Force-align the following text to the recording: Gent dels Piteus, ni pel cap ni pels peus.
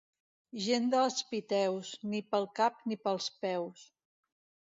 Gent 0.67 0.87
dels 0.93 1.17
Piteus, 1.33 1.91
ni 2.13 2.23
pel 2.33 2.49
cap 2.61 2.81
ni 2.93 2.99
pels 3.03 3.27
peus. 3.45 3.87